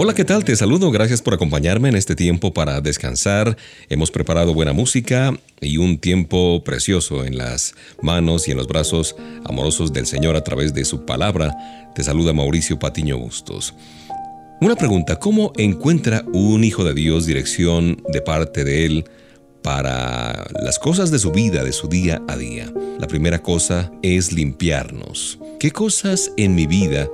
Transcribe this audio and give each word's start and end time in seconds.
Hola, 0.00 0.14
¿qué 0.14 0.24
tal? 0.24 0.44
Te 0.44 0.54
saludo, 0.54 0.92
gracias 0.92 1.22
por 1.22 1.34
acompañarme 1.34 1.88
en 1.88 1.96
este 1.96 2.14
tiempo 2.14 2.54
para 2.54 2.80
descansar. 2.80 3.56
Hemos 3.88 4.12
preparado 4.12 4.54
buena 4.54 4.72
música 4.72 5.36
y 5.60 5.78
un 5.78 5.98
tiempo 5.98 6.62
precioso 6.62 7.24
en 7.24 7.36
las 7.36 7.74
manos 8.00 8.46
y 8.46 8.52
en 8.52 8.58
los 8.58 8.68
brazos 8.68 9.16
amorosos 9.44 9.92
del 9.92 10.06
Señor 10.06 10.36
a 10.36 10.44
través 10.44 10.72
de 10.72 10.84
su 10.84 11.04
palabra. 11.04 11.52
Te 11.96 12.04
saluda 12.04 12.32
Mauricio 12.32 12.78
Patiño 12.78 13.18
Bustos. 13.18 13.74
Una 14.60 14.76
pregunta, 14.76 15.18
¿cómo 15.18 15.52
encuentra 15.56 16.22
un 16.32 16.62
hijo 16.62 16.84
de 16.84 16.94
Dios 16.94 17.26
dirección 17.26 18.00
de 18.06 18.20
parte 18.20 18.62
de 18.62 18.86
Él 18.86 19.04
para 19.64 20.46
las 20.62 20.78
cosas 20.78 21.10
de 21.10 21.18
su 21.18 21.32
vida, 21.32 21.64
de 21.64 21.72
su 21.72 21.88
día 21.88 22.22
a 22.28 22.36
día? 22.36 22.72
La 23.00 23.08
primera 23.08 23.42
cosa 23.42 23.90
es 24.02 24.32
limpiarnos. 24.32 25.40
¿Qué 25.58 25.72
cosas 25.72 26.30
en 26.36 26.54
mi 26.54 26.68
vida 26.68 27.08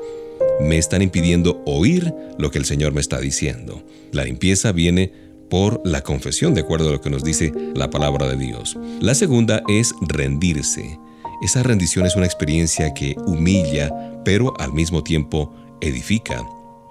me 0.60 0.78
están 0.78 1.02
impidiendo 1.02 1.62
oír 1.66 2.12
lo 2.38 2.50
que 2.50 2.58
el 2.58 2.64
Señor 2.64 2.92
me 2.92 3.00
está 3.00 3.20
diciendo. 3.20 3.83
La 4.12 4.24
limpieza 4.24 4.72
viene 4.72 5.12
por 5.50 5.80
la 5.84 6.02
confesión, 6.02 6.55
de 6.55 6.62
acuerdo 6.62 6.88
a 6.88 6.92
lo 6.92 7.00
que 7.00 7.10
nos 7.10 7.24
dice 7.24 7.52
la 7.74 7.91
palabra 7.91 8.28
de 8.28 8.36
Dios. 8.36 8.77
La 9.00 9.14
segunda 9.14 9.62
es 9.69 9.94
rendirse. 10.00 10.98
Esa 11.42 11.62
rendición 11.62 12.06
es 12.06 12.16
una 12.16 12.27
experiencia 12.27 12.94
que 12.94 13.16
humilla, 13.27 14.22
pero 14.25 14.55
al 14.58 14.72
mismo 14.72 15.02
tiempo 15.02 15.55
edifica. 15.80 16.42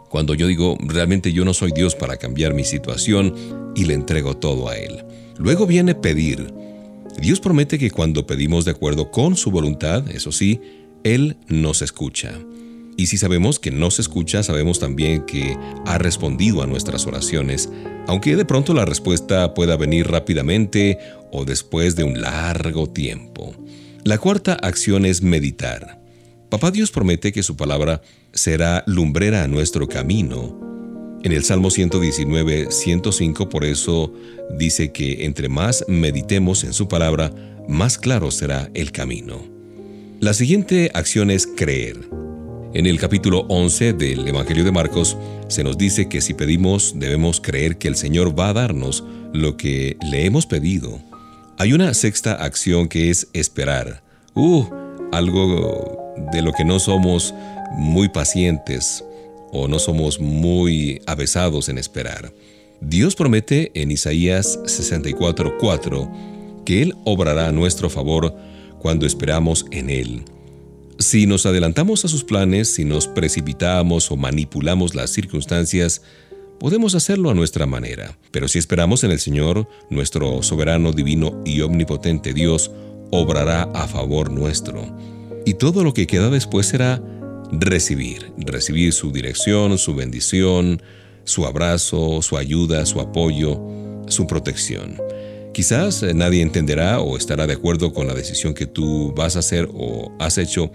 Cuando 0.09 0.35
yo 0.35 0.47
digo, 0.47 0.77
realmente 0.79 1.33
yo 1.33 1.43
no 1.43 1.53
soy 1.53 1.71
Dios 1.71 1.95
para 1.95 2.17
cambiar 2.17 2.53
mi 2.53 2.63
situación 2.63 3.33
y 3.75 3.85
le 3.85 3.95
entrego 3.95 4.37
todo 4.37 4.69
a 4.69 4.77
Él. 4.77 5.03
Luego 5.37 5.65
viene 5.65 5.95
pedir. 5.95 6.53
Dios 7.19 7.39
promete 7.39 7.79
que 7.79 7.91
cuando 7.91 8.27
pedimos 8.27 8.65
de 8.65 8.71
acuerdo 8.71 9.09
con 9.09 9.35
su 9.35 9.49
voluntad, 9.49 10.09
eso 10.11 10.31
sí, 10.31 10.61
Él 11.03 11.37
nos 11.47 11.81
escucha. 11.81 12.33
Y 12.97 13.07
si 13.07 13.17
sabemos 13.17 13.59
que 13.59 13.71
no 13.71 13.91
se 13.91 14.01
escucha, 14.01 14.43
sabemos 14.43 14.79
también 14.79 15.25
que 15.25 15.57
ha 15.85 15.97
respondido 15.97 16.61
a 16.61 16.67
nuestras 16.67 17.07
oraciones, 17.07 17.69
aunque 18.07 18.35
de 18.35 18.45
pronto 18.45 18.73
la 18.73 18.85
respuesta 18.85 19.53
pueda 19.53 19.77
venir 19.77 20.07
rápidamente 20.07 20.99
o 21.31 21.45
después 21.45 21.95
de 21.95 22.03
un 22.03 22.21
largo 22.21 22.89
tiempo. 22.89 23.55
La 24.03 24.17
cuarta 24.17 24.53
acción 24.53 25.05
es 25.05 25.21
meditar. 25.21 26.01
Papá 26.49 26.71
Dios 26.71 26.91
promete 26.91 27.31
que 27.31 27.41
su 27.41 27.55
palabra 27.55 28.01
será 28.31 28.83
lumbrera 28.85 29.43
a 29.43 29.47
nuestro 29.47 29.87
camino. 29.87 30.59
En 31.23 31.31
el 31.31 31.43
Salmo 31.43 31.71
119, 31.71 32.69
105 32.69 33.49
por 33.49 33.63
eso 33.63 34.13
dice 34.57 34.91
que 34.91 35.25
entre 35.25 35.47
más 35.47 35.85
meditemos 35.87 36.63
en 36.63 36.73
su 36.73 36.87
palabra, 36.87 37.33
más 37.67 37.97
claro 37.97 38.29
será 38.29 38.69
el 38.73 38.91
camino. 38.91 39.41
La 40.19 40.33
siguiente 40.33 40.91
acción 40.93 41.31
es 41.31 41.47
creer. 41.47 42.09
En 42.73 42.87
el 42.87 42.99
capítulo 42.99 43.45
11 43.49 43.93
del 43.93 44.27
Evangelio 44.27 44.63
de 44.63 44.71
Marcos 44.71 45.15
se 45.47 45.63
nos 45.63 45.77
dice 45.77 46.09
que 46.09 46.21
si 46.21 46.33
pedimos 46.33 46.93
debemos 46.95 47.39
creer 47.39 47.77
que 47.77 47.87
el 47.87 47.95
Señor 47.95 48.37
va 48.37 48.49
a 48.49 48.53
darnos 48.53 49.03
lo 49.31 49.57
que 49.57 49.95
le 50.01 50.25
hemos 50.25 50.47
pedido. 50.47 50.99
Hay 51.59 51.73
una 51.73 51.93
sexta 51.93 52.33
acción 52.33 52.87
que 52.87 53.11
es 53.11 53.27
esperar. 53.33 54.01
Uh, 54.33 54.65
algo 55.11 56.15
de 56.31 56.41
lo 56.41 56.51
que 56.51 56.65
no 56.65 56.79
somos 56.79 57.35
muy 57.77 58.09
pacientes 58.09 59.05
o 59.51 59.67
no 59.67 59.77
somos 59.77 60.19
muy 60.19 60.99
avesados 61.05 61.69
en 61.69 61.77
esperar. 61.77 62.33
Dios 62.81 63.15
promete 63.15 63.71
en 63.79 63.91
Isaías 63.91 64.59
64:4 64.65 66.09
que 66.65 66.81
Él 66.81 66.95
obrará 67.05 67.49
a 67.49 67.51
nuestro 67.51 67.91
favor 67.91 68.35
cuando 68.79 69.05
esperamos 69.05 69.67
en 69.69 69.91
Él. 69.91 70.23
Si 70.99 71.25
nos 71.25 71.45
adelantamos 71.45 72.05
a 72.05 72.07
sus 72.07 72.23
planes, 72.23 72.73
si 72.73 72.85
nos 72.85 73.07
precipitamos 73.07 74.11
o 74.11 74.15
manipulamos 74.15 74.95
las 74.95 75.09
circunstancias, 75.09 76.01
podemos 76.59 76.95
hacerlo 76.95 77.29
a 77.29 77.33
nuestra 77.33 77.65
manera. 77.65 78.17
Pero 78.31 78.47
si 78.47 78.59
esperamos 78.59 79.03
en 79.03 79.11
el 79.11 79.19
Señor, 79.19 79.67
nuestro 79.89 80.43
soberano, 80.43 80.91
divino 80.91 81.41
y 81.45 81.61
omnipotente 81.61 82.33
Dios, 82.33 82.71
obrará 83.11 83.63
a 83.73 83.87
favor 83.87 84.31
nuestro. 84.31 84.85
Y 85.45 85.55
todo 85.55 85.83
lo 85.83 85.93
que 85.93 86.07
queda 86.07 86.29
después 86.29 86.67
será 86.67 87.01
recibir, 87.51 88.31
recibir 88.37 88.93
su 88.93 89.11
dirección, 89.11 89.77
su 89.77 89.95
bendición, 89.95 90.81
su 91.23 91.45
abrazo, 91.45 92.21
su 92.21 92.37
ayuda, 92.37 92.85
su 92.85 92.99
apoyo, 92.99 93.59
su 94.07 94.27
protección. 94.27 94.97
Quizás 95.53 96.01
eh, 96.01 96.13
nadie 96.13 96.41
entenderá 96.41 96.99
o 96.99 97.15
estará 97.15 97.45
de 97.45 97.53
acuerdo 97.53 97.93
con 97.93 98.07
la 98.07 98.15
decisión 98.15 98.53
que 98.53 98.65
tú 98.65 99.13
vas 99.15 99.35
a 99.35 99.39
hacer 99.39 99.69
o 99.71 100.11
has 100.19 100.37
hecho, 100.37 100.71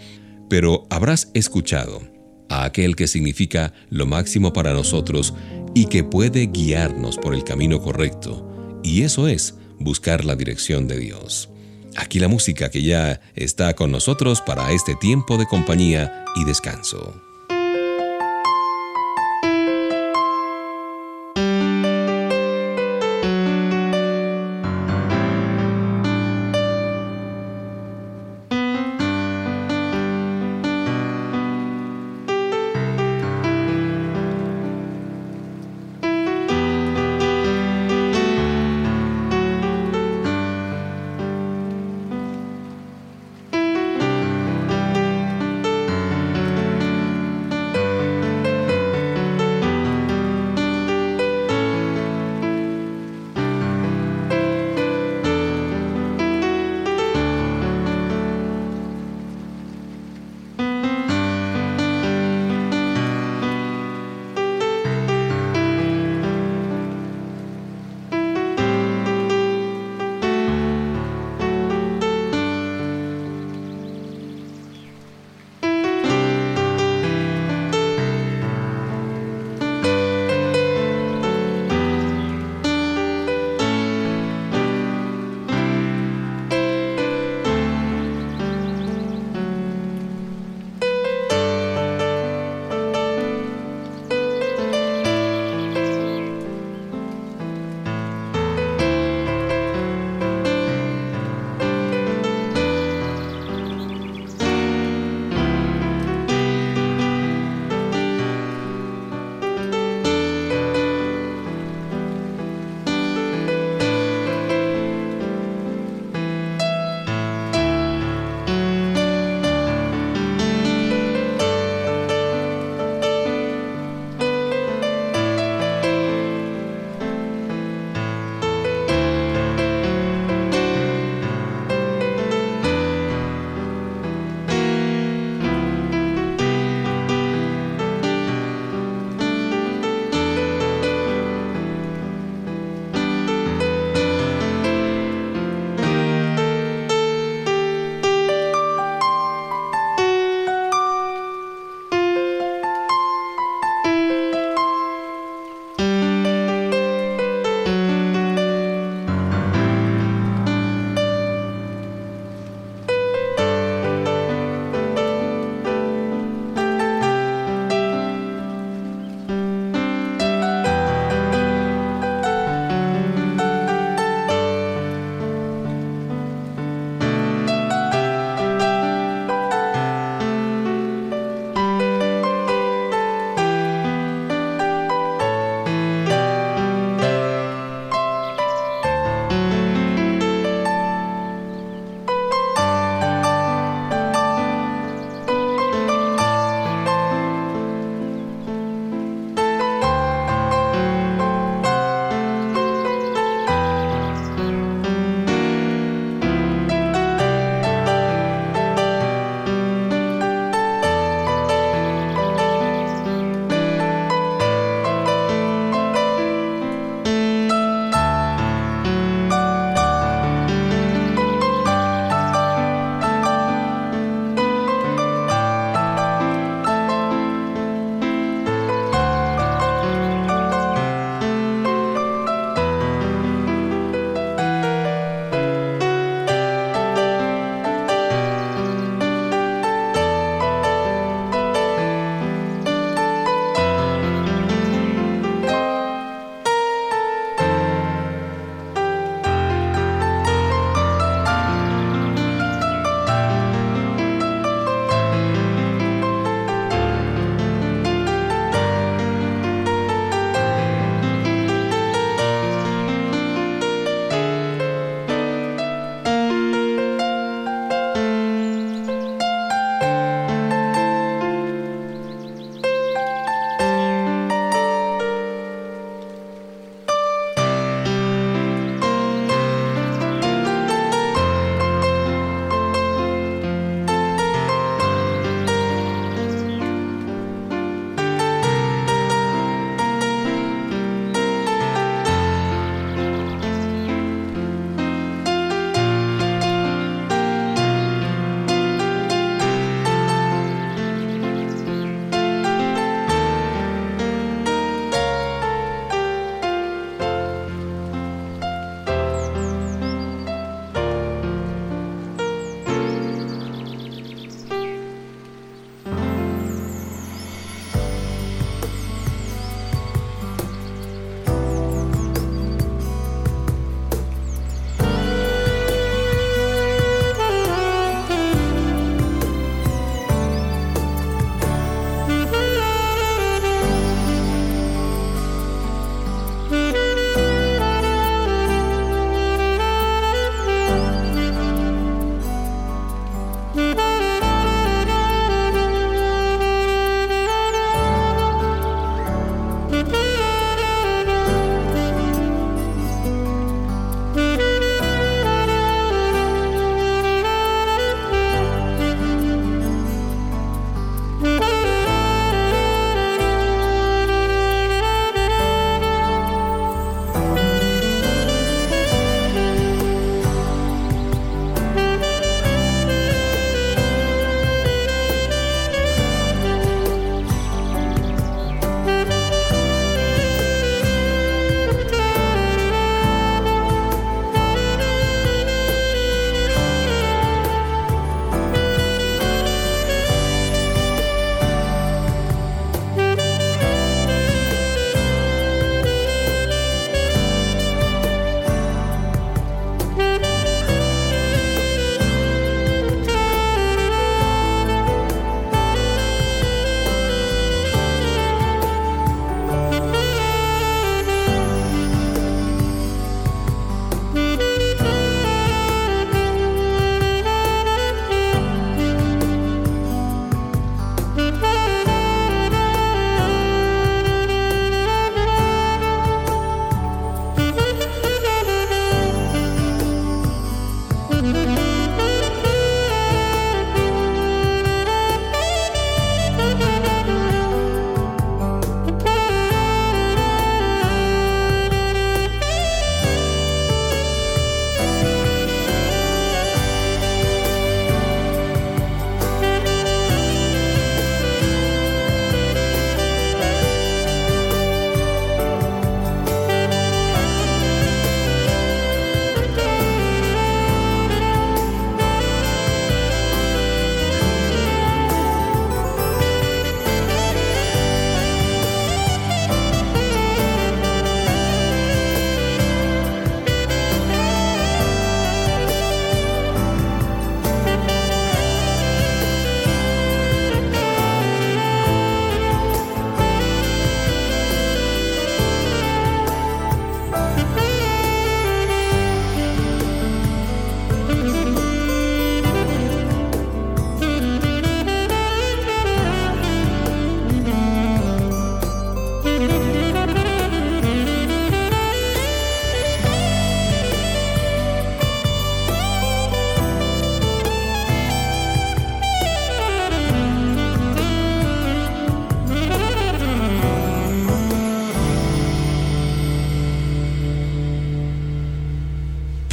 pero 0.48 0.86
habrás 0.88 1.30
escuchado 1.34 2.00
a 2.48 2.64
aquel 2.64 2.96
que 2.96 3.08
significa 3.08 3.72
lo 3.90 4.06
máximo 4.06 4.52
para 4.52 4.72
nosotros 4.72 5.34
y 5.74 5.86
que 5.86 6.04
puede 6.04 6.46
guiarnos 6.46 7.18
por 7.18 7.34
el 7.34 7.44
camino 7.44 7.82
correcto, 7.82 8.80
y 8.82 9.02
eso 9.02 9.28
es 9.28 9.56
buscar 9.78 10.24
la 10.24 10.36
dirección 10.36 10.86
de 10.86 10.98
Dios. 10.98 11.50
Aquí 11.96 12.20
la 12.20 12.28
música 12.28 12.70
que 12.70 12.82
ya 12.82 13.20
está 13.34 13.74
con 13.74 13.90
nosotros 13.90 14.40
para 14.40 14.70
este 14.72 14.94
tiempo 14.94 15.36
de 15.36 15.46
compañía 15.46 16.24
y 16.36 16.44
descanso. 16.44 17.27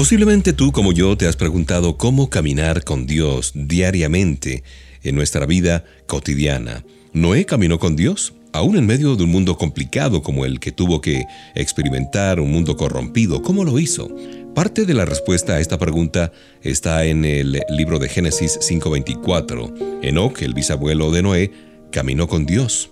Posiblemente 0.06 0.54
tú 0.54 0.72
como 0.72 0.94
yo 0.94 1.18
te 1.18 1.26
has 1.26 1.36
preguntado 1.36 1.98
cómo 1.98 2.30
caminar 2.30 2.84
con 2.84 3.08
Dios 3.08 3.54
diariamente 3.56 4.64
en 5.02 5.16
nuestra 5.16 5.48
vida 5.48 5.84
cotidiana. 6.06 6.86
Noé 7.12 7.48
caminó 7.48 7.80
con 7.80 7.96
Dios, 7.96 8.36
aún 8.54 8.78
en 8.78 8.86
medio 8.86 9.16
de 9.16 9.24
un 9.24 9.32
mundo 9.32 9.58
complicado 9.58 10.22
como 10.22 10.46
el 10.46 10.60
que 10.60 10.72
tuvo 10.72 11.02
que 11.02 11.26
experimentar, 11.56 12.40
un 12.40 12.52
mundo 12.52 12.78
corrompido. 12.78 13.42
¿Cómo 13.42 13.64
lo 13.64 13.80
hizo? 13.80 14.16
Parte 14.54 14.86
de 14.86 14.94
la 14.94 15.06
respuesta 15.06 15.54
a 15.54 15.60
esta 15.60 15.80
pregunta 15.80 16.32
está 16.62 17.04
en 17.06 17.26
el 17.26 17.64
libro 17.70 17.98
de 17.98 18.08
Génesis 18.08 18.60
5:24. 18.62 19.74
Enoch, 20.04 20.40
el 20.44 20.54
bisabuelo 20.54 21.12
de 21.12 21.24
Noé, 21.24 21.52
caminó 21.92 22.28
con 22.28 22.46
Dios. 22.46 22.92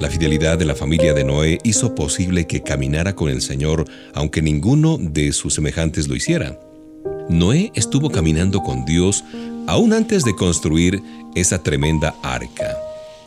La 0.00 0.10
fidelidad 0.10 0.58
de 0.58 0.64
la 0.64 0.74
familia 0.74 1.14
de 1.14 1.24
Noé 1.24 1.58
hizo 1.62 1.94
posible 1.94 2.46
que 2.46 2.62
caminara 2.62 3.14
con 3.14 3.28
el 3.30 3.40
Señor 3.40 3.84
aunque 4.12 4.42
ninguno 4.42 4.98
de 4.98 5.32
sus 5.32 5.54
semejantes 5.54 6.08
lo 6.08 6.16
hiciera. 6.16 6.58
Noé 7.28 7.70
estuvo 7.74 8.10
caminando 8.10 8.62
con 8.62 8.84
Dios 8.84 9.24
aún 9.66 9.92
antes 9.92 10.24
de 10.24 10.34
construir 10.34 11.00
esa 11.34 11.62
tremenda 11.62 12.14
arca. 12.22 12.76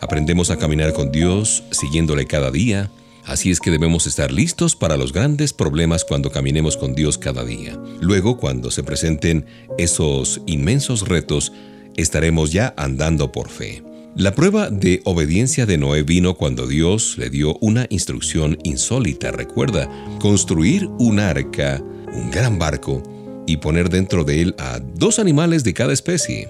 Aprendemos 0.02 0.52
a 0.52 0.58
caminar 0.58 0.94
con 0.94 1.12
Dios 1.12 1.64
siguiéndole 1.72 2.28
cada 2.28 2.52
día, 2.52 2.92
así 3.26 3.50
es 3.50 3.60
que 3.60 3.72
debemos 3.72 4.06
estar 4.06 4.32
listos 4.32 4.76
para 4.76 4.98
los 4.98 5.14
grandes 5.14 5.54
problemas 5.54 6.04
cuando 6.04 6.32
caminemos 6.32 6.78
con 6.78 6.94
Dios 6.94 7.18
cada 7.18 7.44
día. 7.44 7.80
Luego, 8.02 8.38
cuando 8.38 8.72
se 8.72 8.84
presenten 8.84 9.46
esos 9.78 10.42
inmensos 10.46 11.08
retos, 11.08 11.54
estaremos 11.96 12.52
ya 12.52 12.74
andando 12.78 13.32
por 13.32 13.50
fe. 13.50 13.87
La 14.18 14.34
prueba 14.34 14.72
de 14.72 15.02
obediencia 15.04 15.68
de 15.68 15.78
Noé 15.78 16.02
vino 16.02 16.34
cuando 16.34 16.66
Dios 16.66 17.20
le 17.20 17.30
dio 17.30 17.56
una 17.62 17.86
instrucción 17.92 18.58
insólita. 18.64 19.32
Recuerda, 19.32 19.88
construir 20.20 20.88
un 20.98 21.20
arca, 21.20 21.84
un 22.12 22.32
gran 22.32 22.58
barco, 22.58 23.04
y 23.46 23.58
poner 23.58 23.90
dentro 23.90 24.24
de 24.24 24.42
él 24.42 24.56
a 24.58 24.80
dos 24.80 25.20
animales 25.20 25.64
de 25.64 25.76
cada 25.76 25.94
especie. 25.94 26.50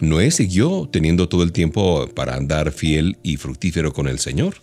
Noé 0.00 0.32
siguió 0.32 0.88
teniendo 0.90 1.28
todo 1.28 1.44
el 1.44 1.52
tiempo 1.52 2.08
para 2.16 2.34
andar 2.34 2.72
fiel 2.72 3.16
y 3.22 3.36
fructífero 3.36 3.92
con 3.92 4.08
el 4.08 4.18
Señor. 4.18 4.56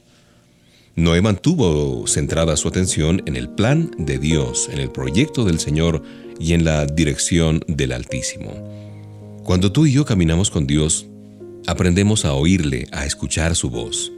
Noé 0.98 1.22
mantuvo 1.22 2.06
centrada 2.06 2.58
su 2.58 2.68
atención 2.68 3.24
en 3.28 3.38
el 3.38 3.48
plan 3.48 3.92
de 3.98 4.20
Dios, 4.20 4.70
en 4.74 4.80
el 4.80 4.92
proyecto 4.92 5.46
del 5.46 5.60
Señor 5.60 6.04
y 6.38 6.52
en 6.52 6.66
la 6.66 6.86
dirección 6.86 7.64
del 7.70 7.94
Altísimo. 7.94 8.52
Cuando 9.46 9.72
tú 9.72 9.86
y 9.86 9.94
yo 9.94 10.04
caminamos 10.04 10.52
con 10.52 10.68
Dios, 10.68 11.06
aprendemos 11.68 12.26
a 12.26 12.34
oírle, 12.34 12.88
a 12.92 13.06
escuchar 13.06 13.56
su 13.56 13.70
voz. 13.70 14.12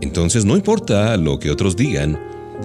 Entonces 0.00 0.44
no 0.44 0.56
importa 0.56 1.16
lo 1.16 1.38
que 1.38 1.50
otros 1.50 1.76
digan, 1.76 2.18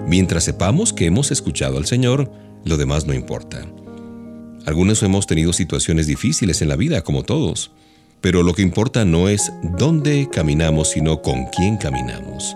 mientras 0.07 0.43
sepamos 0.43 0.93
que 0.93 1.05
hemos 1.05 1.31
escuchado 1.31 1.77
al 1.77 1.85
Señor, 1.85 2.31
lo 2.65 2.77
demás 2.77 3.05
no 3.05 3.13
importa. 3.13 3.65
Algunos 4.65 5.01
hemos 5.03 5.27
tenido 5.27 5.53
situaciones 5.53 6.07
difíciles 6.07 6.61
en 6.61 6.69
la 6.69 6.75
vida, 6.75 7.01
como 7.01 7.23
todos, 7.23 7.71
pero 8.21 8.43
lo 8.43 8.53
que 8.53 8.61
importa 8.61 9.05
no 9.05 9.29
es 9.29 9.51
dónde 9.77 10.27
caminamos, 10.31 10.89
sino 10.89 11.21
con 11.21 11.45
quién 11.55 11.77
caminamos. 11.77 12.55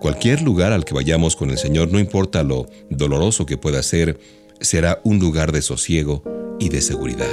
Cualquier 0.00 0.42
lugar 0.42 0.72
al 0.72 0.84
que 0.84 0.94
vayamos 0.94 1.36
con 1.36 1.50
el 1.50 1.58
Señor, 1.58 1.92
no 1.92 1.98
importa 1.98 2.42
lo 2.42 2.66
doloroso 2.90 3.46
que 3.46 3.56
pueda 3.56 3.82
ser, 3.82 4.18
será 4.60 5.00
un 5.04 5.18
lugar 5.18 5.52
de 5.52 5.62
sosiego 5.62 6.22
y 6.58 6.68
de 6.68 6.80
seguridad. 6.80 7.26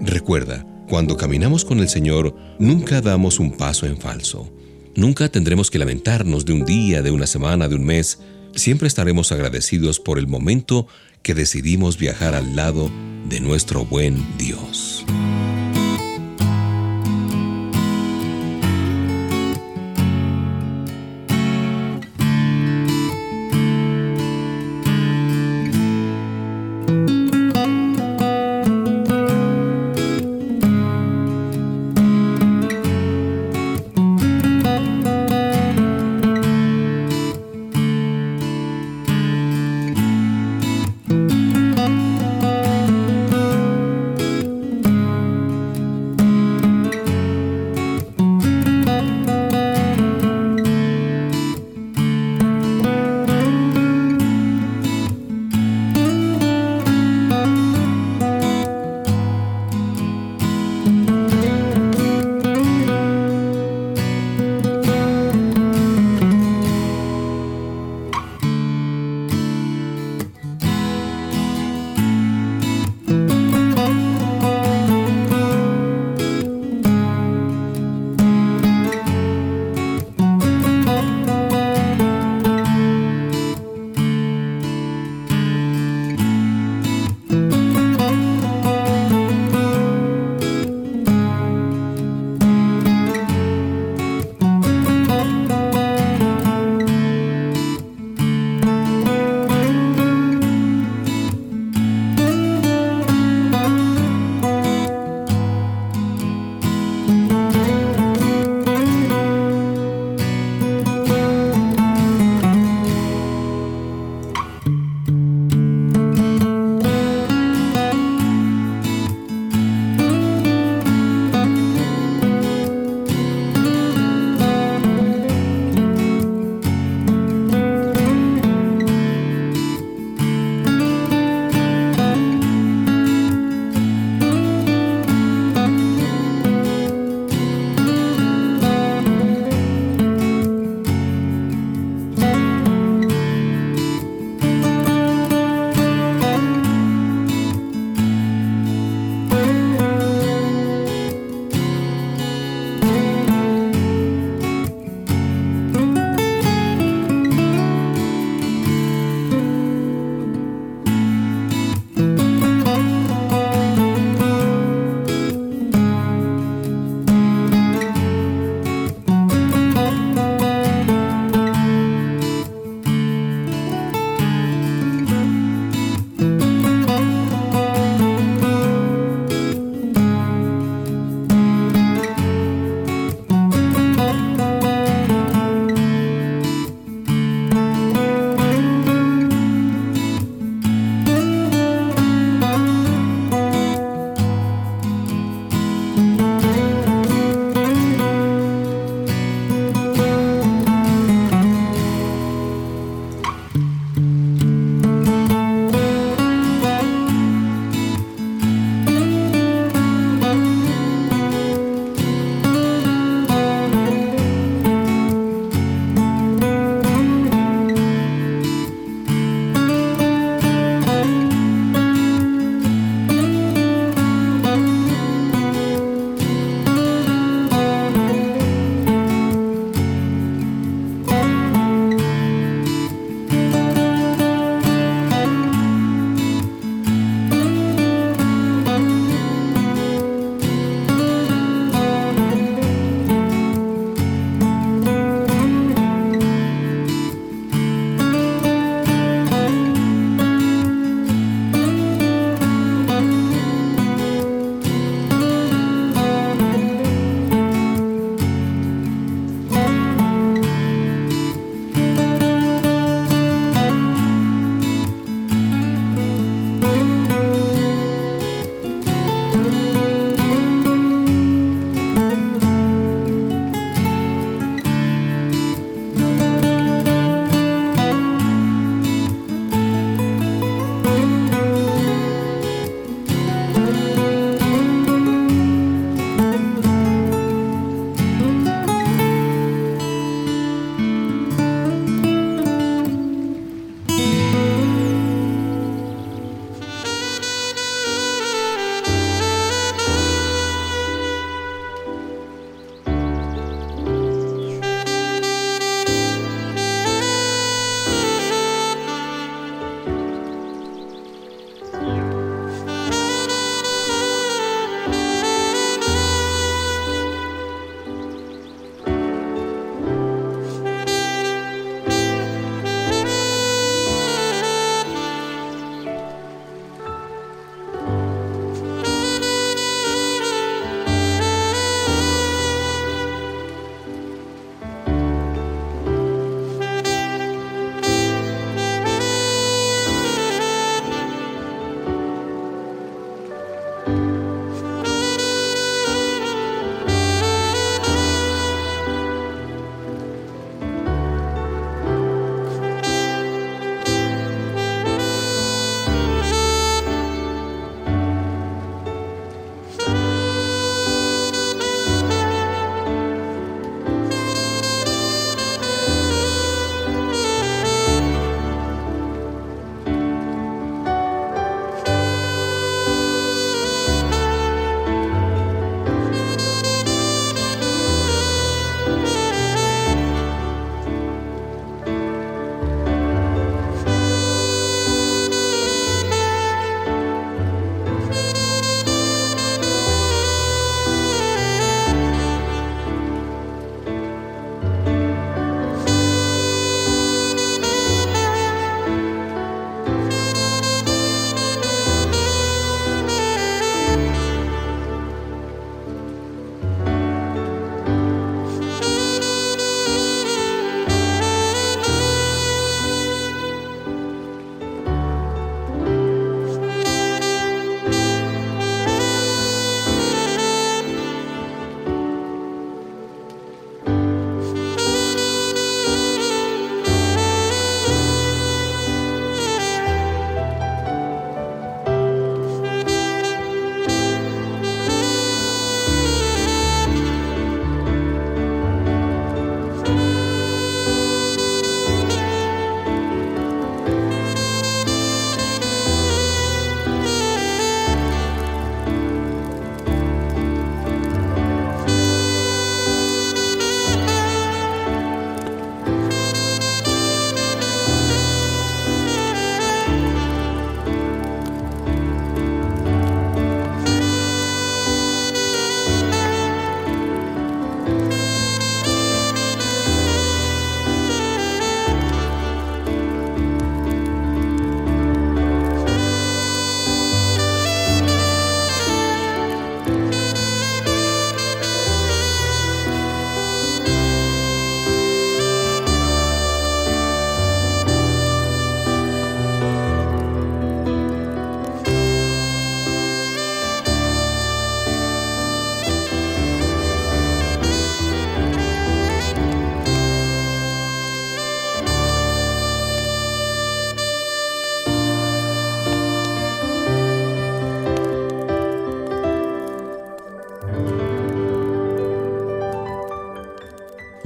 Recuerda, 0.00 0.66
cuando 0.92 1.16
caminamos 1.16 1.64
con 1.64 1.78
el 1.78 1.88
Señor, 1.88 2.36
nunca 2.58 3.00
damos 3.00 3.40
un 3.40 3.56
paso 3.56 3.86
en 3.86 3.96
falso. 3.96 4.52
Nunca 4.94 5.30
tendremos 5.30 5.70
que 5.70 5.78
lamentarnos 5.78 6.44
de 6.44 6.52
un 6.52 6.66
día, 6.66 7.00
de 7.00 7.10
una 7.10 7.26
semana, 7.26 7.66
de 7.66 7.76
un 7.76 7.82
mes. 7.86 8.18
Siempre 8.54 8.88
estaremos 8.88 9.32
agradecidos 9.32 10.00
por 10.00 10.18
el 10.18 10.26
momento 10.26 10.86
que 11.22 11.32
decidimos 11.32 11.96
viajar 11.96 12.34
al 12.34 12.56
lado 12.56 12.90
de 13.26 13.40
nuestro 13.40 13.86
buen 13.86 14.22
Dios. 14.36 15.06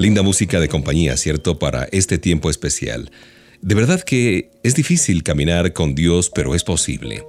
Linda 0.07 0.23
música 0.23 0.61
de 0.61 0.69
compañía, 0.69 1.17
¿cierto? 1.17 1.59
Para 1.59 1.89
este 1.91 2.17
tiempo 2.17 2.49
especial. 2.49 3.11
De 3.61 3.75
verdad 3.75 4.03
que 4.03 4.53
es 4.63 4.77
difícil 4.77 5.25
caminar 5.25 5.73
con 5.73 5.97
Dios, 5.97 6.31
pero 6.33 6.55
es 6.55 6.63
posible. 6.63 7.25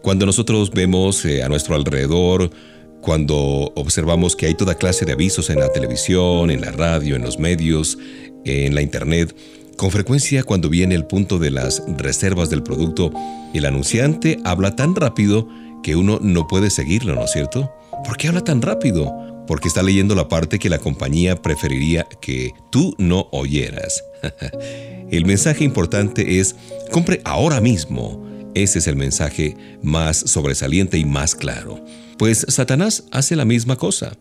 Cuando 0.00 0.26
nosotros 0.26 0.70
vemos 0.70 1.24
eh, 1.24 1.42
a 1.42 1.48
nuestro 1.48 1.74
alrededor, 1.74 2.52
cuando 3.00 3.36
observamos 3.74 4.36
que 4.36 4.46
hay 4.46 4.54
toda 4.54 4.76
clase 4.76 5.04
de 5.04 5.10
avisos 5.10 5.50
en 5.50 5.58
la 5.58 5.72
televisión, 5.72 6.52
en 6.52 6.60
la 6.60 6.70
radio, 6.70 7.16
en 7.16 7.22
los 7.22 7.40
medios, 7.40 7.98
en 8.44 8.76
la 8.76 8.82
internet, 8.82 9.34
con 9.76 9.90
frecuencia 9.90 10.44
cuando 10.44 10.68
viene 10.68 10.94
el 10.94 11.06
punto 11.06 11.40
de 11.40 11.50
las 11.50 11.82
reservas 11.98 12.48
del 12.48 12.62
producto, 12.62 13.12
el 13.54 13.66
anunciante 13.66 14.38
habla 14.44 14.76
tan 14.76 14.94
rápido 14.94 15.48
que 15.82 15.96
uno 15.96 16.20
no 16.22 16.46
puede 16.46 16.70
seguirlo, 16.70 17.16
¿no 17.16 17.24
es 17.24 17.32
cierto? 17.32 17.72
¿Por 18.04 18.16
qué 18.16 18.28
habla 18.28 18.44
tan 18.44 18.62
rápido? 18.62 19.12
Porque 19.50 19.66
está 19.66 19.82
leyendo 19.82 20.14
la 20.14 20.28
parte 20.28 20.60
que 20.60 20.68
la 20.68 20.78
compañía 20.78 21.42
preferiría 21.42 22.06
que 22.20 22.52
tú 22.70 22.94
no 22.98 23.26
oyeras. 23.32 24.04
el 25.10 25.24
mensaje 25.24 25.64
importante 25.64 26.38
es, 26.38 26.54
compre 26.92 27.20
ahora 27.24 27.60
mismo. 27.60 28.24
Ese 28.54 28.78
es 28.78 28.86
el 28.86 28.94
mensaje 28.94 29.56
más 29.82 30.18
sobresaliente 30.18 30.98
y 30.98 31.04
más 31.04 31.34
claro. 31.34 31.84
Pues 32.16 32.46
Satanás 32.48 33.02
hace 33.10 33.34
la 33.34 33.44
misma 33.44 33.74
cosa. 33.74 34.16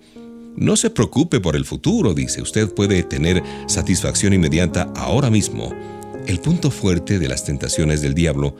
No 0.56 0.76
se 0.76 0.90
preocupe 0.90 1.40
por 1.40 1.56
el 1.56 1.64
futuro, 1.64 2.16
dice, 2.16 2.42
usted 2.42 2.74
puede 2.74 3.04
tener 3.04 3.44
satisfacción 3.68 4.34
inmediata 4.34 4.92
ahora 4.96 5.30
mismo. 5.30 5.72
El 6.26 6.40
punto 6.40 6.72
fuerte 6.72 7.20
de 7.20 7.28
las 7.28 7.46
tentaciones 7.46 8.02
del 8.02 8.16
diablo 8.16 8.56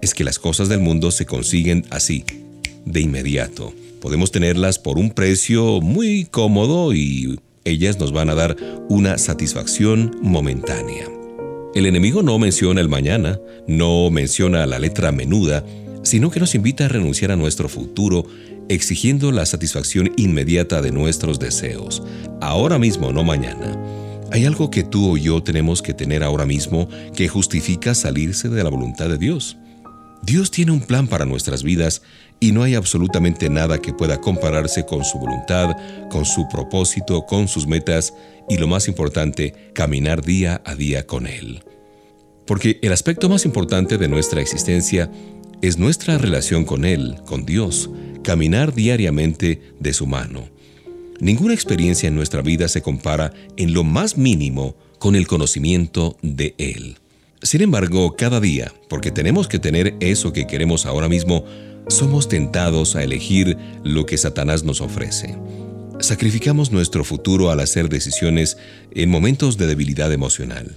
es 0.00 0.14
que 0.14 0.24
las 0.24 0.38
cosas 0.38 0.70
del 0.70 0.80
mundo 0.80 1.10
se 1.10 1.26
consiguen 1.26 1.84
así, 1.90 2.24
de 2.86 3.02
inmediato. 3.02 3.74
Podemos 4.06 4.30
tenerlas 4.30 4.78
por 4.78 4.98
un 4.98 5.10
precio 5.10 5.80
muy 5.80 6.26
cómodo 6.26 6.94
y 6.94 7.40
ellas 7.64 7.98
nos 7.98 8.12
van 8.12 8.30
a 8.30 8.36
dar 8.36 8.56
una 8.88 9.18
satisfacción 9.18 10.16
momentánea. 10.22 11.08
El 11.74 11.86
enemigo 11.86 12.22
no 12.22 12.38
menciona 12.38 12.80
el 12.80 12.88
mañana, 12.88 13.40
no 13.66 14.08
menciona 14.12 14.64
la 14.64 14.78
letra 14.78 15.10
menuda, 15.10 15.64
sino 16.04 16.30
que 16.30 16.38
nos 16.38 16.54
invita 16.54 16.84
a 16.84 16.88
renunciar 16.88 17.32
a 17.32 17.36
nuestro 17.36 17.68
futuro 17.68 18.24
exigiendo 18.68 19.32
la 19.32 19.44
satisfacción 19.44 20.12
inmediata 20.16 20.82
de 20.82 20.92
nuestros 20.92 21.40
deseos, 21.40 22.00
ahora 22.40 22.78
mismo, 22.78 23.12
no 23.12 23.24
mañana. 23.24 23.76
Hay 24.30 24.44
algo 24.44 24.70
que 24.70 24.84
tú 24.84 25.14
o 25.14 25.16
yo 25.16 25.42
tenemos 25.42 25.82
que 25.82 25.94
tener 25.94 26.22
ahora 26.22 26.46
mismo 26.46 26.88
que 27.16 27.26
justifica 27.26 27.92
salirse 27.92 28.48
de 28.50 28.62
la 28.62 28.70
voluntad 28.70 29.08
de 29.08 29.18
Dios. 29.18 29.56
Dios 30.22 30.50
tiene 30.50 30.72
un 30.72 30.80
plan 30.80 31.06
para 31.06 31.24
nuestras 31.24 31.62
vidas 31.62 32.02
y 32.40 32.52
no 32.52 32.62
hay 32.62 32.74
absolutamente 32.74 33.48
nada 33.48 33.78
que 33.80 33.92
pueda 33.92 34.20
compararse 34.20 34.84
con 34.84 35.04
su 35.04 35.18
voluntad, 35.18 35.76
con 36.10 36.24
su 36.24 36.48
propósito, 36.48 37.24
con 37.26 37.48
sus 37.48 37.66
metas 37.66 38.12
y 38.48 38.58
lo 38.58 38.66
más 38.66 38.88
importante, 38.88 39.70
caminar 39.72 40.24
día 40.24 40.60
a 40.64 40.74
día 40.74 41.06
con 41.06 41.26
Él. 41.26 41.62
Porque 42.46 42.78
el 42.82 42.92
aspecto 42.92 43.28
más 43.28 43.44
importante 43.44 43.98
de 43.98 44.08
nuestra 44.08 44.40
existencia 44.40 45.10
es 45.62 45.78
nuestra 45.78 46.18
relación 46.18 46.64
con 46.64 46.84
Él, 46.84 47.16
con 47.24 47.46
Dios, 47.46 47.90
caminar 48.22 48.74
diariamente 48.74 49.74
de 49.80 49.92
su 49.92 50.06
mano. 50.06 50.48
Ninguna 51.20 51.54
experiencia 51.54 52.08
en 52.08 52.14
nuestra 52.14 52.42
vida 52.42 52.68
se 52.68 52.82
compara 52.82 53.32
en 53.56 53.72
lo 53.72 53.84
más 53.84 54.18
mínimo 54.18 54.76
con 54.98 55.16
el 55.16 55.26
conocimiento 55.26 56.18
de 56.22 56.54
Él. 56.58 56.98
Sin 57.42 57.62
embargo, 57.62 58.16
cada 58.16 58.40
día, 58.40 58.72
porque 58.88 59.10
tenemos 59.10 59.48
que 59.48 59.58
tener 59.58 59.94
eso 60.00 60.32
que 60.32 60.46
queremos 60.46 60.86
ahora 60.86 61.08
mismo, 61.08 61.44
somos 61.88 62.28
tentados 62.28 62.96
a 62.96 63.04
elegir 63.04 63.56
lo 63.84 64.06
que 64.06 64.18
Satanás 64.18 64.64
nos 64.64 64.80
ofrece. 64.80 65.36
Sacrificamos 66.00 66.72
nuestro 66.72 67.04
futuro 67.04 67.50
al 67.50 67.60
hacer 67.60 67.88
decisiones 67.88 68.58
en 68.92 69.08
momentos 69.08 69.56
de 69.56 69.66
debilidad 69.66 70.12
emocional. 70.12 70.76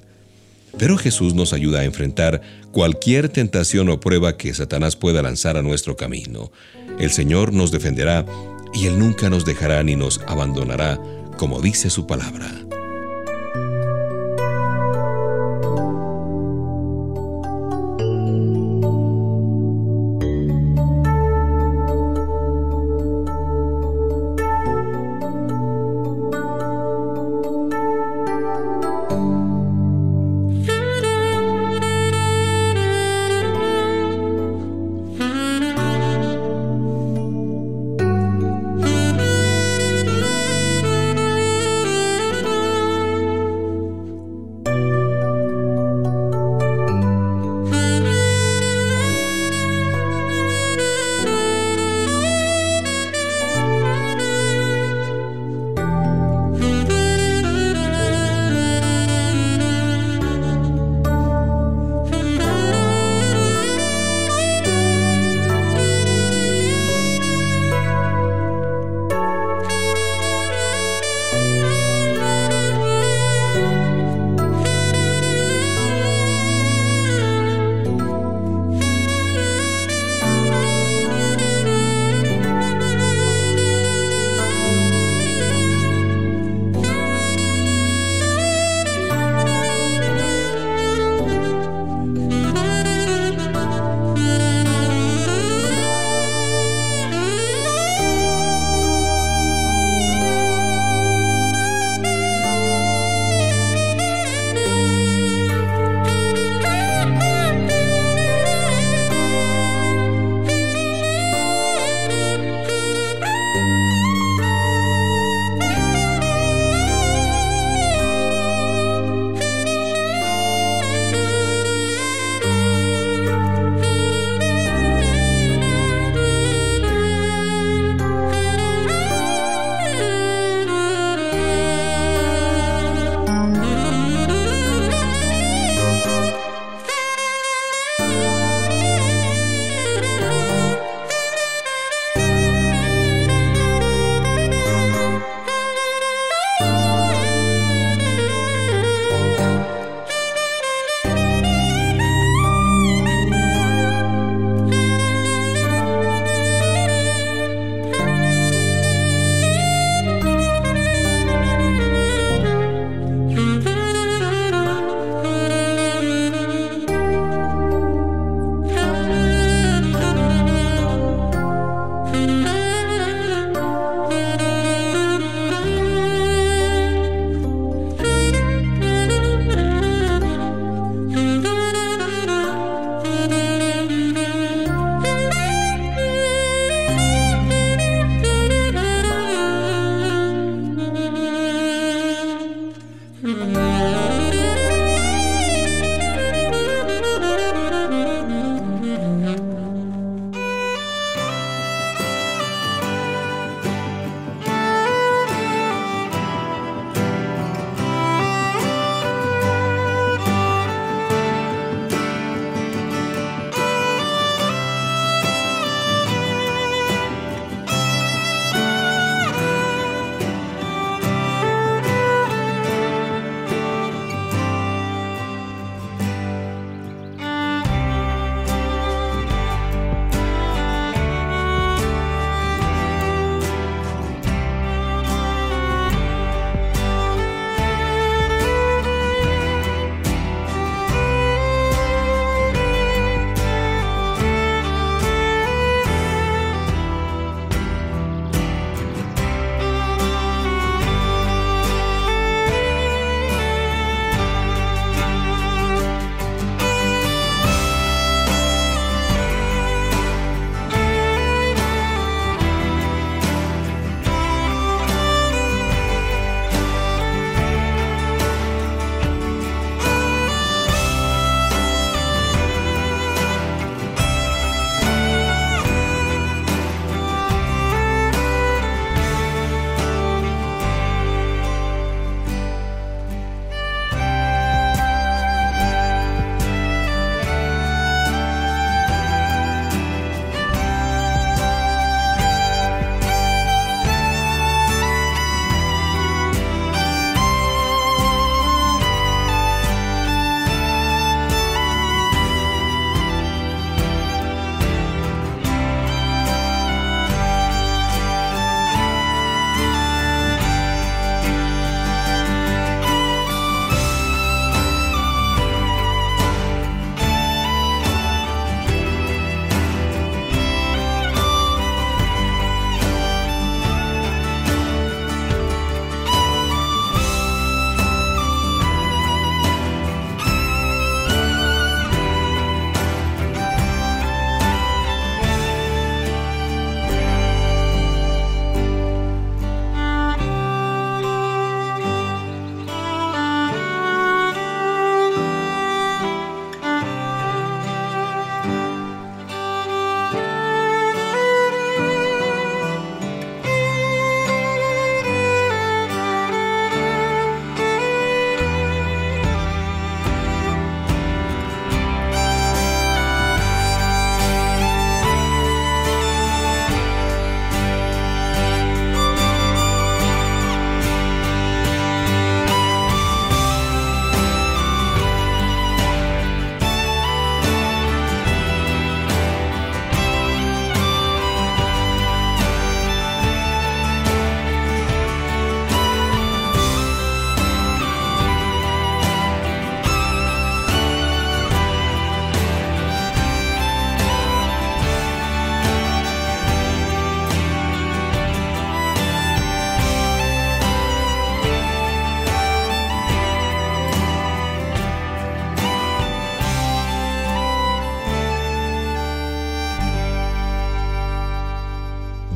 Pero 0.77 0.97
Jesús 0.97 1.33
nos 1.33 1.51
ayuda 1.51 1.79
a 1.79 1.83
enfrentar 1.85 2.41
cualquier 2.71 3.29
tentación 3.29 3.89
o 3.89 3.99
prueba 3.99 4.37
que 4.37 4.53
Satanás 4.53 4.95
pueda 4.95 5.21
lanzar 5.21 5.57
a 5.57 5.61
nuestro 5.61 5.97
camino. 5.97 6.51
El 6.99 7.09
Señor 7.09 7.53
nos 7.53 7.71
defenderá 7.71 8.25
y 8.73 8.85
Él 8.85 8.99
nunca 8.99 9.29
nos 9.29 9.45
dejará 9.45 9.81
ni 9.83 9.95
nos 9.95 10.21
abandonará, 10.27 10.99
como 11.37 11.61
dice 11.61 11.89
su 11.89 12.05
palabra. 12.05 12.58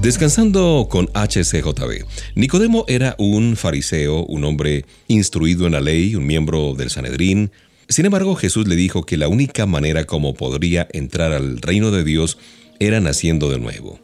Descansando 0.03 0.87
con 0.89 1.07
HCJB. 1.13 2.03
Nicodemo 2.35 2.83
era 2.89 3.15
un 3.17 3.55
fariseo, 3.55 4.25
un 4.25 4.43
hombre 4.43 4.83
instruido 5.07 5.65
en 5.65 5.71
la 5.71 5.79
ley, 5.79 6.17
un 6.17 6.27
miembro 6.27 6.73
del 6.73 6.89
Sanedrín. 6.89 7.51
Sin 7.87 8.05
embargo, 8.05 8.35
Jesús 8.35 8.67
le 8.67 8.75
dijo 8.75 9.05
que 9.05 9.15
la 9.15 9.29
única 9.29 9.65
manera 9.65 10.03
como 10.03 10.33
podría 10.33 10.89
entrar 10.91 11.31
al 11.31 11.61
reino 11.61 11.89
de 11.89 12.03
Dios 12.03 12.37
era 12.81 12.99
naciendo 12.99 13.49
de 13.49 13.59
nuevo. 13.59 13.97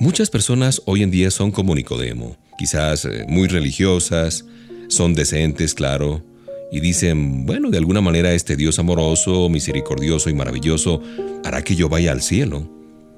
Muchas 0.00 0.30
personas 0.30 0.82
hoy 0.86 1.04
en 1.04 1.12
día 1.12 1.30
son 1.30 1.52
como 1.52 1.76
Nicodemo, 1.76 2.36
quizás 2.58 3.04
eh, 3.04 3.24
muy 3.28 3.46
religiosas, 3.46 4.46
son 4.88 5.14
decentes, 5.14 5.74
claro, 5.74 6.24
y 6.72 6.80
dicen, 6.80 7.46
bueno, 7.46 7.70
de 7.70 7.78
alguna 7.78 8.00
manera 8.00 8.32
este 8.32 8.56
Dios 8.56 8.80
amoroso, 8.80 9.48
misericordioso 9.48 10.28
y 10.28 10.34
maravilloso 10.34 11.00
hará 11.44 11.62
que 11.62 11.76
yo 11.76 11.88
vaya 11.88 12.10
al 12.10 12.20
cielo. 12.20 12.68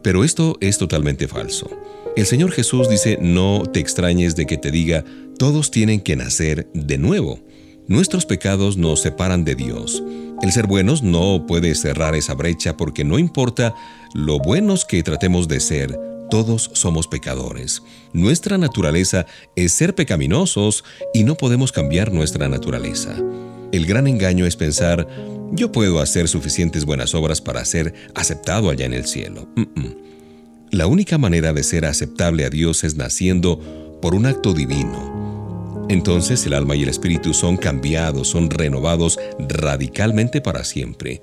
Pero 0.02 0.24
esto 0.24 0.58
es 0.60 0.78
totalmente 0.78 1.26
falso. 1.28 1.70
El 2.14 2.26
Señor 2.26 2.52
Jesús 2.52 2.90
dice, 2.90 3.18
no 3.20 3.62
te 3.72 3.80
extrañes 3.80 4.36
de 4.36 4.44
que 4.44 4.58
te 4.58 4.70
diga, 4.70 5.02
todos 5.38 5.70
tienen 5.70 6.00
que 6.00 6.14
nacer 6.14 6.68
de 6.74 6.98
nuevo. 6.98 7.40
Nuestros 7.88 8.26
pecados 8.26 8.76
nos 8.76 9.00
separan 9.00 9.44
de 9.44 9.54
Dios. 9.54 10.02
El 10.42 10.52
ser 10.52 10.66
buenos 10.66 11.02
no 11.02 11.46
puede 11.46 11.74
cerrar 11.74 12.14
esa 12.14 12.34
brecha 12.34 12.76
porque 12.76 13.02
no 13.02 13.18
importa 13.18 13.74
lo 14.14 14.38
buenos 14.38 14.84
que 14.84 15.02
tratemos 15.02 15.48
de 15.48 15.60
ser, 15.60 15.98
todos 16.30 16.70
somos 16.74 17.08
pecadores. 17.08 17.82
Nuestra 18.12 18.58
naturaleza 18.58 19.24
es 19.56 19.72
ser 19.72 19.94
pecaminosos 19.94 20.84
y 21.14 21.24
no 21.24 21.36
podemos 21.36 21.72
cambiar 21.72 22.12
nuestra 22.12 22.46
naturaleza. 22.48 23.16
El 23.72 23.86
gran 23.86 24.06
engaño 24.06 24.44
es 24.44 24.56
pensar, 24.56 25.08
yo 25.52 25.72
puedo 25.72 25.98
hacer 25.98 26.28
suficientes 26.28 26.84
buenas 26.84 27.14
obras 27.14 27.40
para 27.40 27.64
ser 27.64 27.94
aceptado 28.14 28.68
allá 28.68 28.84
en 28.84 28.92
el 28.92 29.06
cielo. 29.06 29.48
La 30.72 30.86
única 30.86 31.18
manera 31.18 31.52
de 31.52 31.64
ser 31.64 31.84
aceptable 31.84 32.46
a 32.46 32.48
Dios 32.48 32.82
es 32.82 32.96
naciendo 32.96 33.58
por 34.00 34.14
un 34.14 34.24
acto 34.24 34.54
divino. 34.54 35.86
Entonces 35.90 36.46
el 36.46 36.54
alma 36.54 36.74
y 36.74 36.82
el 36.82 36.88
espíritu 36.88 37.34
son 37.34 37.58
cambiados, 37.58 38.28
son 38.28 38.48
renovados 38.48 39.18
radicalmente 39.38 40.40
para 40.40 40.64
siempre. 40.64 41.20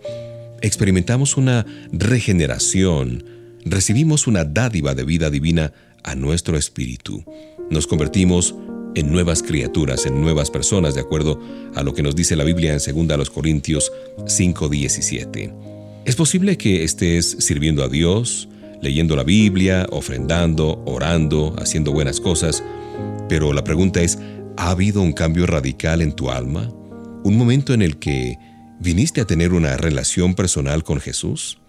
Experimentamos 0.62 1.36
una 1.36 1.66
regeneración, 1.92 3.24
recibimos 3.66 4.28
una 4.28 4.46
dádiva 4.46 4.94
de 4.94 5.04
vida 5.04 5.32
divina 5.32 5.74
a 6.04 6.14
nuestro 6.14 6.56
espíritu. 6.56 7.26
Nos 7.72 7.88
convertimos 7.88 8.54
en 8.94 9.12
nuevas 9.12 9.42
criaturas, 9.42 10.06
en 10.06 10.22
nuevas 10.22 10.52
personas, 10.52 10.94
de 10.94 11.02
acuerdo 11.02 11.42
a 11.74 11.82
lo 11.82 11.96
que 11.96 12.04
nos 12.04 12.16
dice 12.16 12.36
la 12.36 12.44
Biblia 12.44 12.78
en 12.78 13.08
2 13.08 13.30
Corintios 13.32 13.92
5:17. 14.28 15.52
Es 16.06 16.16
posible 16.16 16.56
que 16.56 16.84
estés 16.84 17.36
sirviendo 17.40 17.84
a 17.84 17.90
Dios, 17.90 18.48
leyendo 18.82 19.16
la 19.16 19.24
Biblia, 19.24 19.88
ofrendando, 19.92 20.82
orando, 20.86 21.56
haciendo 21.60 21.92
buenas 21.92 22.20
cosas, 22.20 22.64
pero 23.28 23.54
la 23.54 23.64
pregunta 23.64 24.02
es, 24.02 24.20
¿ha 24.58 24.72
habido 24.72 25.02
un 25.02 25.14
cambio 25.14 25.46
radical 25.46 26.02
en 26.02 26.14
tu 26.14 26.32
alma? 26.32 26.72
¿Un 27.24 27.38
momento 27.38 27.74
en 27.74 27.82
el 27.82 27.98
que 27.98 28.38
viniste 28.80 29.22
a 29.22 29.26
tener 29.26 29.54
una 29.54 29.78
relación 29.78 30.36
personal 30.36 30.84
con 30.84 31.00
Jesús? 31.00 31.60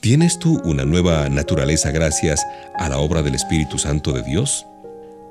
¿Tienes 0.00 0.38
tú 0.38 0.60
una 0.64 0.84
nueva 0.84 1.28
naturaleza 1.28 1.90
gracias 1.90 2.44
a 2.78 2.88
la 2.88 2.98
obra 2.98 3.22
del 3.22 3.34
Espíritu 3.34 3.78
Santo 3.78 4.12
de 4.12 4.22
Dios? 4.22 4.66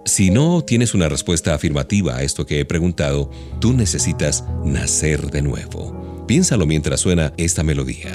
Si 0.06 0.30
no 0.30 0.64
tienes 0.64 0.94
una 0.94 1.10
respuesta 1.10 1.54
afirmativa 1.54 2.18
a 2.18 2.24
esto 2.24 2.46
que 2.46 2.60
he 2.60 2.66
preguntado, 2.66 3.32
tú 3.60 3.74
necesitas 3.74 4.44
nacer 4.64 5.32
de 5.32 5.42
nuevo. 5.42 6.26
Piénsalo 6.28 6.66
mientras 6.66 7.00
suena 7.00 7.34
esta 7.38 7.64
melodía. 7.64 8.12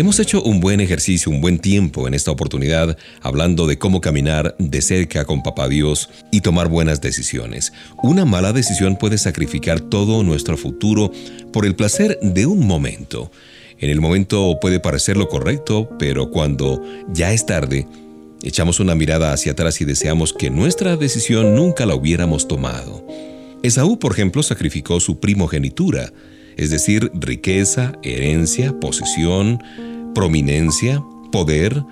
Hemos 0.00 0.18
hecho 0.18 0.42
un 0.42 0.60
buen 0.60 0.80
ejercicio, 0.80 1.30
un 1.30 1.42
buen 1.42 1.58
tiempo 1.58 2.08
en 2.08 2.14
esta 2.14 2.30
oportunidad, 2.30 2.96
hablando 3.20 3.66
de 3.66 3.76
cómo 3.76 4.00
caminar 4.00 4.56
de 4.58 4.80
cerca 4.80 5.26
con 5.26 5.42
Papá 5.42 5.68
Dios 5.68 6.08
y 6.32 6.40
tomar 6.40 6.68
buenas 6.68 7.02
decisiones. 7.02 7.74
Una 8.02 8.24
mala 8.24 8.54
decisión 8.54 8.96
puede 8.96 9.18
sacrificar 9.18 9.78
todo 9.78 10.22
nuestro 10.22 10.56
futuro 10.56 11.12
por 11.52 11.66
el 11.66 11.76
placer 11.76 12.18
de 12.22 12.46
un 12.46 12.66
momento. 12.66 13.30
En 13.78 13.90
el 13.90 14.00
momento 14.00 14.56
puede 14.58 14.80
parecer 14.80 15.18
lo 15.18 15.28
correcto, 15.28 15.90
pero 15.98 16.30
cuando 16.30 16.82
ya 17.12 17.34
es 17.34 17.44
tarde, 17.44 17.86
echamos 18.42 18.80
una 18.80 18.94
mirada 18.94 19.34
hacia 19.34 19.52
atrás 19.52 19.82
y 19.82 19.84
deseamos 19.84 20.32
que 20.32 20.48
nuestra 20.48 20.96
decisión 20.96 21.54
nunca 21.54 21.84
la 21.84 21.94
hubiéramos 21.94 22.48
tomado. 22.48 23.06
Esaú, 23.62 23.98
por 23.98 24.12
ejemplo, 24.12 24.42
sacrificó 24.42 24.98
su 24.98 25.20
primogenitura, 25.20 26.10
es 26.60 26.68
decir, 26.68 27.10
riqueza, 27.14 27.92
herencia, 28.02 28.78
posesión, 28.78 29.62
prominencia, 30.14 31.02
poder 31.32 31.82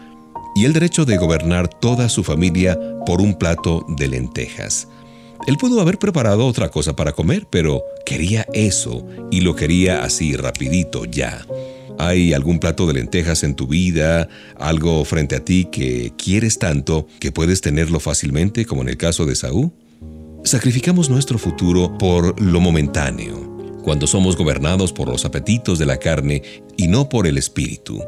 y 0.55 0.67
el 0.67 0.75
derecho 0.75 1.07
de 1.07 1.17
gobernar 1.17 1.69
toda 1.69 2.11
su 2.11 2.23
familia 2.23 2.79
por 3.07 3.23
un 3.23 3.35
plato 3.35 3.87
de 3.97 4.09
lentejas. 4.09 4.87
Él 5.47 5.57
pudo 5.57 5.81
haber 5.81 5.99
preparado 5.99 6.47
otra 6.47 6.69
cosa 6.69 6.95
para 6.95 7.13
comer, 7.13 7.47
pero 7.49 7.83
quería 8.05 8.45
eso 8.53 9.07
y 9.31 9.41
lo 9.41 9.57
quería 9.57 10.05
así 10.05 10.37
rapidito 10.37 11.07
ya. 11.07 11.47
¿Hay 11.99 12.35
algún 12.35 12.59
plato 12.59 12.87
de 12.87 12.93
lentejas 12.93 13.45
en 13.45 13.55
tu 13.55 13.69
vida, 13.69 14.29
algo 14.59 15.03
frente 15.07 15.35
a 15.35 15.45
ti 15.45 15.67
que 15.73 16.13
quieres 16.19 16.59
tanto 16.59 17.07
que 17.21 17.33
puedes 17.33 17.63
tenerlo 17.63 18.01
fácilmente 18.01 18.67
como 18.67 18.83
en 18.83 18.91
el 18.91 18.99
caso 18.99 19.25
de 19.25 19.35
Saúl? 19.35 19.73
Sacrificamos 20.45 21.09
nuestro 21.09 21.39
futuro 21.39 21.97
por 21.97 22.39
lo 22.41 22.61
momentáneo, 22.61 23.48
cuando 23.89 24.07
somos 24.07 24.37
gobernados 24.37 24.93
por 24.93 25.09
los 25.09 25.25
apetitos 25.25 25.79
de 25.79 25.87
la 25.87 25.97
carne 25.97 26.43
y 26.77 26.89
no 26.89 27.09
por 27.09 27.27
el 27.27 27.39
espíritu. 27.39 28.03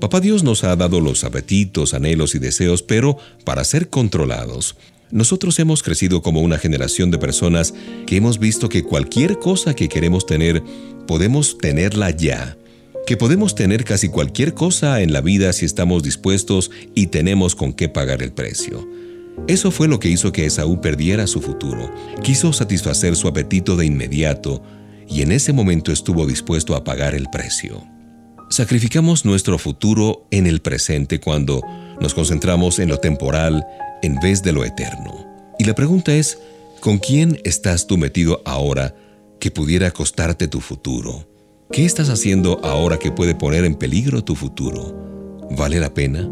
Papá 0.00 0.20
Dios 0.20 0.42
nos 0.42 0.64
ha 0.64 0.74
dado 0.74 1.02
los 1.02 1.22
apetitos, 1.22 1.92
anhelos 1.92 2.34
y 2.34 2.38
deseos, 2.38 2.82
pero 2.82 3.18
para 3.44 3.62
ser 3.64 3.90
controlados. 3.90 4.74
Nosotros 5.10 5.58
hemos 5.58 5.82
crecido 5.82 6.22
como 6.22 6.40
una 6.40 6.56
generación 6.56 7.10
de 7.10 7.18
personas 7.18 7.74
que 8.06 8.16
hemos 8.16 8.38
visto 8.38 8.70
que 8.70 8.84
cualquier 8.84 9.38
cosa 9.38 9.74
que 9.74 9.90
queremos 9.90 10.24
tener, 10.24 10.62
podemos 11.06 11.58
tenerla 11.58 12.08
ya. 12.08 12.56
Que 13.06 13.18
podemos 13.18 13.54
tener 13.54 13.84
casi 13.84 14.08
cualquier 14.08 14.54
cosa 14.54 15.02
en 15.02 15.12
la 15.12 15.20
vida 15.20 15.52
si 15.52 15.66
estamos 15.66 16.02
dispuestos 16.02 16.70
y 16.94 17.08
tenemos 17.08 17.54
con 17.54 17.74
qué 17.74 17.90
pagar 17.90 18.22
el 18.22 18.32
precio. 18.32 18.88
Eso 19.46 19.70
fue 19.70 19.88
lo 19.88 19.98
que 19.98 20.08
hizo 20.08 20.32
que 20.32 20.46
Esaú 20.46 20.80
perdiera 20.80 21.26
su 21.26 21.42
futuro. 21.42 21.90
Quiso 22.22 22.54
satisfacer 22.54 23.14
su 23.14 23.28
apetito 23.28 23.76
de 23.76 23.84
inmediato, 23.84 24.62
y 25.12 25.20
en 25.20 25.30
ese 25.30 25.52
momento 25.52 25.92
estuvo 25.92 26.26
dispuesto 26.26 26.74
a 26.74 26.84
pagar 26.84 27.14
el 27.14 27.28
precio. 27.30 27.84
Sacrificamos 28.48 29.24
nuestro 29.24 29.58
futuro 29.58 30.26
en 30.30 30.46
el 30.46 30.60
presente 30.60 31.20
cuando 31.20 31.62
nos 32.00 32.14
concentramos 32.14 32.78
en 32.78 32.88
lo 32.88 32.98
temporal 32.98 33.64
en 34.02 34.18
vez 34.20 34.42
de 34.42 34.52
lo 34.52 34.64
eterno. 34.64 35.26
Y 35.58 35.64
la 35.64 35.74
pregunta 35.74 36.14
es, 36.14 36.38
¿con 36.80 36.98
quién 36.98 37.38
estás 37.44 37.86
tú 37.86 37.98
metido 37.98 38.42
ahora 38.44 38.94
que 39.38 39.50
pudiera 39.50 39.90
costarte 39.90 40.48
tu 40.48 40.60
futuro? 40.60 41.28
¿Qué 41.70 41.84
estás 41.84 42.08
haciendo 42.08 42.60
ahora 42.64 42.98
que 42.98 43.12
puede 43.12 43.34
poner 43.34 43.64
en 43.64 43.74
peligro 43.74 44.24
tu 44.24 44.34
futuro? 44.34 45.38
¿Vale 45.50 45.78
la 45.78 45.92
pena? 45.92 46.28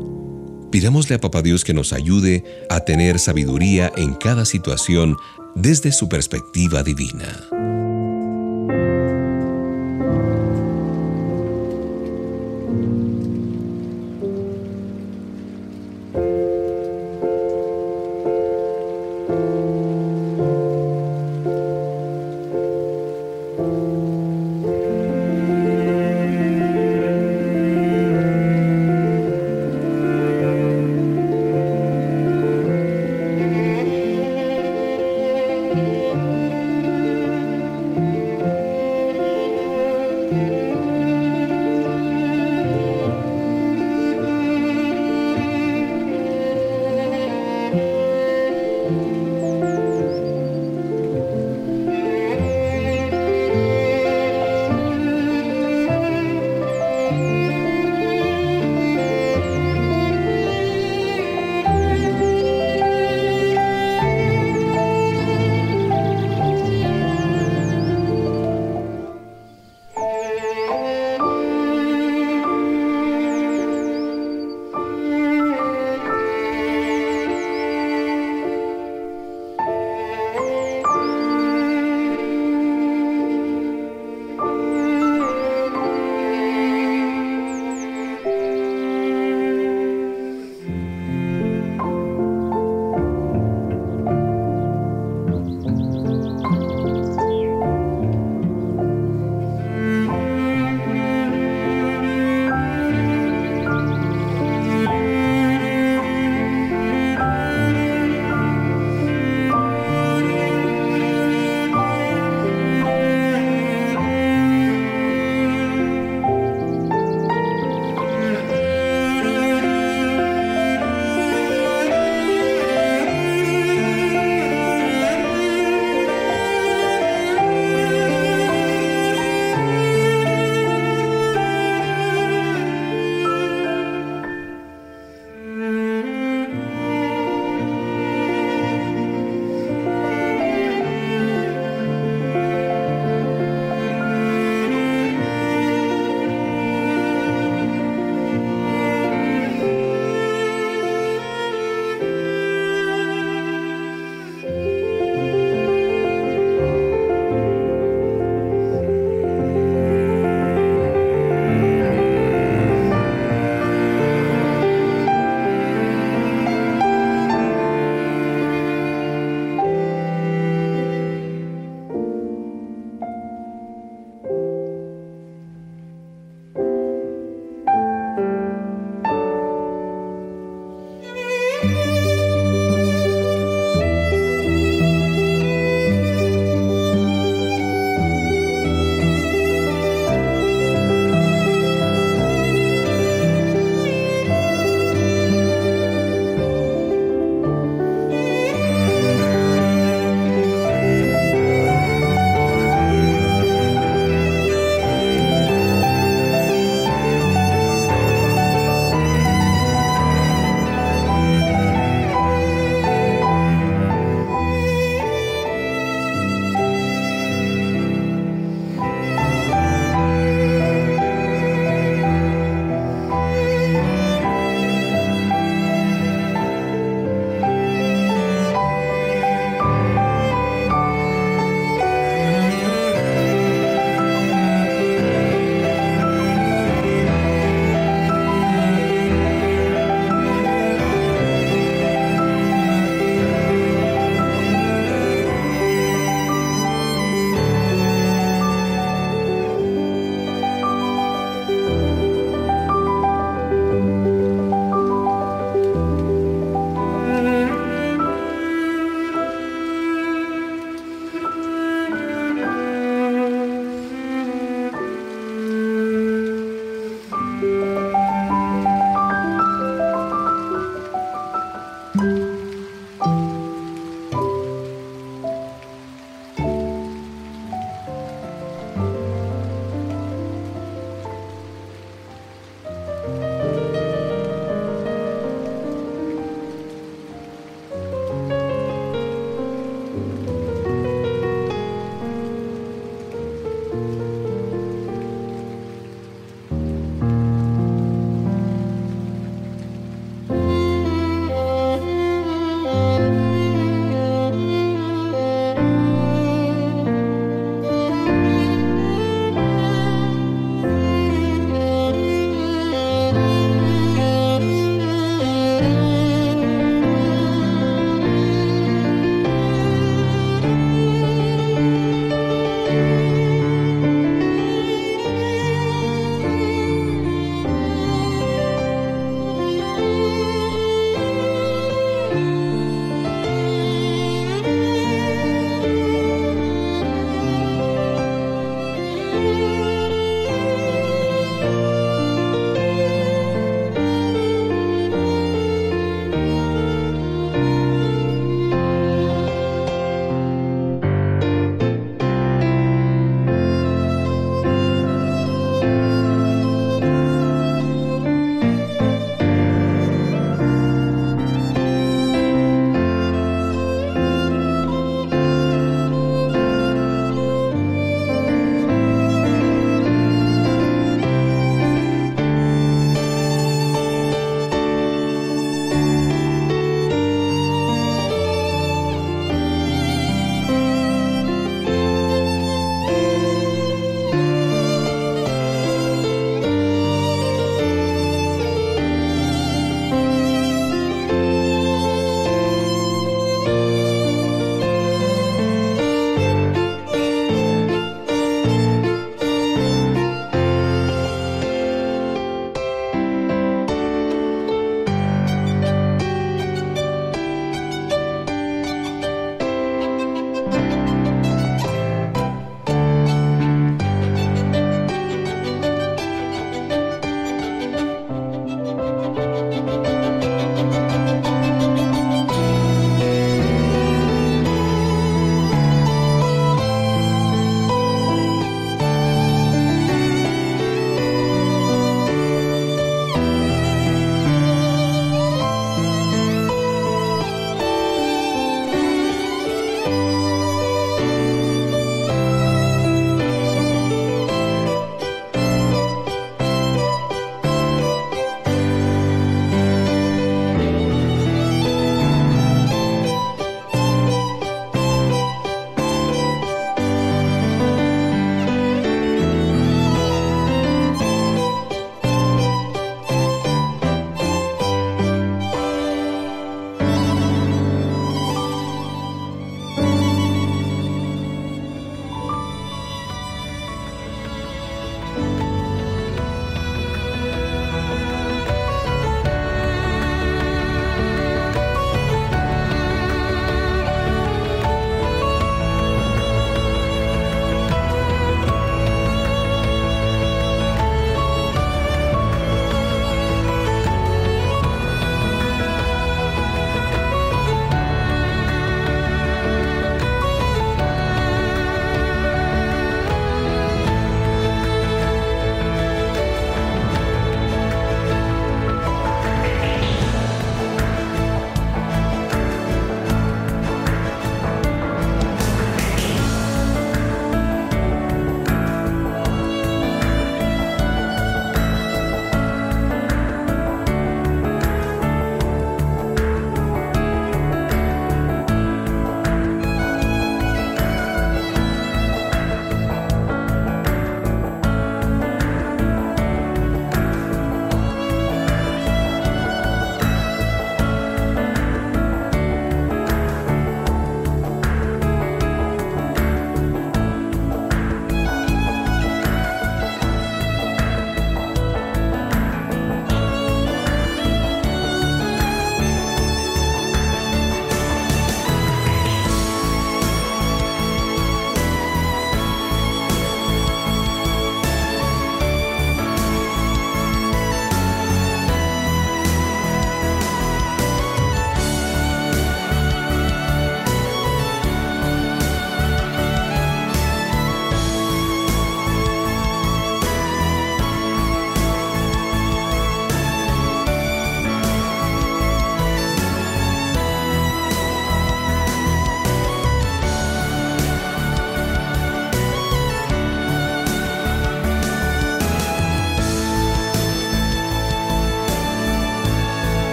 Pidámosle 0.71 1.17
a 1.17 1.21
Papá 1.21 1.43
Dios 1.43 1.65
que 1.65 1.75
nos 1.75 1.93
ayude 1.93 2.45
a 2.71 2.81
tener 2.81 3.19
sabiduría 3.19 3.93
en 3.97 4.15
cada 4.15 4.45
situación 4.45 5.17
desde 5.55 5.93
su 5.93 6.09
perspectiva 6.09 6.83
divina. 6.83 7.90